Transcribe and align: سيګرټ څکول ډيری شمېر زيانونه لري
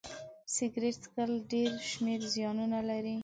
سيګرټ 0.53 0.95
څکول 1.03 1.31
ډيری 1.51 1.79
شمېر 1.91 2.19
زيانونه 2.33 2.79
لري 2.89 3.15